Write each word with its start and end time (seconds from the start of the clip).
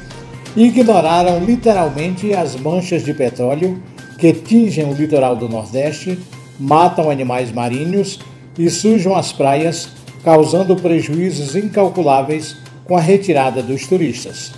ignoraram 0.55 1.43
literalmente 1.43 2.33
as 2.33 2.55
manchas 2.55 3.03
de 3.03 3.13
petróleo 3.13 3.81
que 4.17 4.33
tingem 4.33 4.85
o 4.85 4.93
litoral 4.93 5.35
do 5.35 5.47
Nordeste, 5.47 6.19
matam 6.59 7.09
animais 7.09 7.51
marinhos 7.51 8.19
e 8.57 8.69
sujam 8.69 9.15
as 9.15 9.31
praias, 9.31 9.89
causando 10.23 10.75
prejuízos 10.75 11.55
incalculáveis 11.55 12.57
com 12.83 12.97
a 12.97 13.01
retirada 13.01 13.63
dos 13.63 13.87
turistas. 13.87 14.51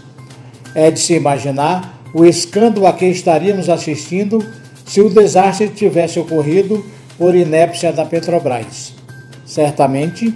É 0.73 0.89
de 0.89 0.99
se 0.99 1.13
imaginar 1.13 2.01
o 2.13 2.25
escândalo 2.25 2.87
a 2.87 2.93
que 2.93 3.05
estaríamos 3.05 3.69
assistindo 3.69 4.43
se 4.85 4.99
o 5.01 5.09
desastre 5.09 5.69
tivesse 5.69 6.19
ocorrido 6.19 6.83
por 7.17 7.35
inépcia 7.35 7.93
da 7.93 8.03
Petrobras. 8.03 8.93
Certamente, 9.45 10.33